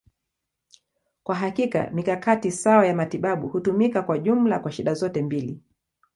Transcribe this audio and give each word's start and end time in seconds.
Kwa 1.23 1.35
hakika, 1.35 1.89
mikakati 1.93 2.51
sawa 2.51 2.87
ya 2.87 2.95
matibabu 2.95 3.47
hutumika 3.47 4.01
kwa 4.03 4.19
jumla 4.19 4.59
kwa 4.59 4.71
shida 4.71 4.93
zote 4.93 5.21
mbili. 5.21 5.59